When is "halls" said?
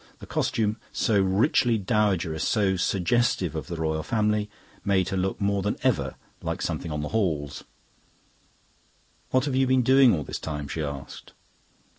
7.09-7.63